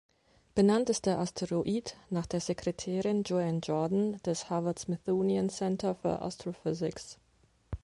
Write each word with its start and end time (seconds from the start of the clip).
Benannt 0.55 0.89
ist 0.89 1.05
der 1.05 1.19
Asteroid 1.19 1.95
nach 2.09 2.25
der 2.25 2.39
Sekretärin 2.39 3.21
"Joan 3.21 3.61
Jordan" 3.61 4.17
des 4.25 4.49
Harvard-Smithsonian 4.49 5.49
Center 5.51 5.93
for 5.93 6.23
Astrophysics. 6.23 7.19